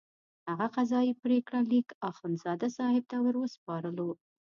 [0.49, 4.09] هغه قضایي پرېکړه لیک اخندزاده صاحب ته وروسپارلو.